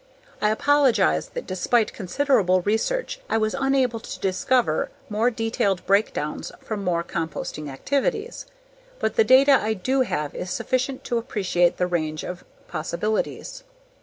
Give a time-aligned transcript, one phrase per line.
[0.41, 6.83] I apologize that despite considerable research I was unable to discover more detailed breakdowns from
[6.83, 8.47] more composting activities.
[8.97, 13.63] But the data I do have is sufficient to appreciate the range of possibilities.